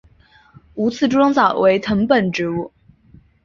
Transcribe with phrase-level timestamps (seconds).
[0.73, 2.73] 无刺猪笼草为藤本植物。